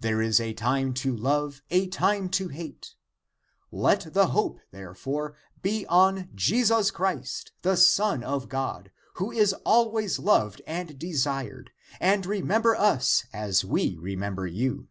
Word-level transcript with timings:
There 0.00 0.22
is 0.22 0.40
a 0.40 0.54
time 0.54 0.94
to 0.94 1.14
love, 1.14 1.62
a 1.68 1.88
time 1.88 2.30
to 2.30 2.48
hate.^ 2.48 2.94
Let 3.70 4.14
the 4.14 4.28
hope, 4.28 4.60
therefore, 4.70 5.36
be 5.60 5.84
on 5.88 6.30
Jesus 6.34 6.90
Christ, 6.90 7.52
the 7.60 7.76
Son 7.76 8.24
of 8.24 8.48
God, 8.48 8.90
who 9.16 9.30
is 9.30 9.52
always 9.66 10.18
loved 10.18 10.62
and 10.66 10.98
desired, 10.98 11.70
and 12.00 12.24
remember 12.24 12.76
us, 12.76 13.26
as 13.30 13.62
we 13.62 13.98
remember 13.98 14.46
you. 14.46 14.88